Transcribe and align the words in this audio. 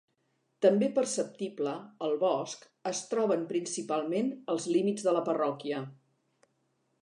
També 0.65 0.87
perceptible, 0.93 1.73
al 2.07 2.15
bosc 2.23 2.65
es 2.93 3.03
troben 3.11 3.45
principalment 3.53 4.33
els 4.55 4.67
límits 4.79 5.07
de 5.09 5.15
la 5.19 5.23
parròquia. 5.29 5.85